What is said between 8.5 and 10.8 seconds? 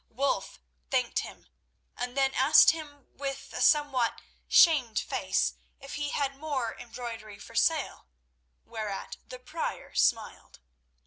whereat the Prior smiled.